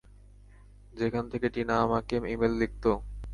যেখান 0.93 1.23
থেকে 1.31 1.47
টিনা 1.49 1.75
আমাকে, 1.81 2.15
ইমেইল 2.25 2.53
লিখত? 2.61 2.83